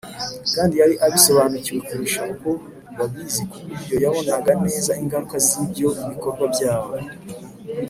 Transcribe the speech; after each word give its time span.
kandi 0.55 0.73
yari 0.81 0.95
abisobanukiwe 1.05 1.79
kurusha 1.87 2.21
uko 2.33 2.49
babizi, 2.97 3.41
ku 3.51 3.57
buryo 3.67 3.95
yabonaga 4.03 4.51
neza 4.65 4.91
ingaruka 5.01 5.35
z’ibyo 5.45 5.89
bikorwa 6.09 6.45
byabo 6.53 6.93